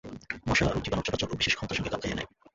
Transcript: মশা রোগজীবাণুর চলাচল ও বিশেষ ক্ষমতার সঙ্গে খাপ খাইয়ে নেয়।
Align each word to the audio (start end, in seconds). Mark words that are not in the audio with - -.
মশা 0.47 0.63
রোগজীবাণুর 0.65 1.05
চলাচল 1.07 1.29
ও 1.31 1.39
বিশেষ 1.39 1.53
ক্ষমতার 1.55 1.77
সঙ্গে 1.77 1.91
খাপ 1.91 2.01
খাইয়ে 2.01 2.17
নেয়। 2.17 2.29